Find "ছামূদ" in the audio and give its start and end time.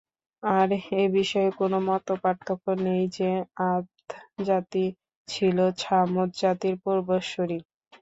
5.81-6.29